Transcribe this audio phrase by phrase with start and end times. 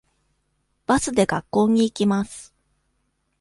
[0.87, 2.55] バスで学校に行きます。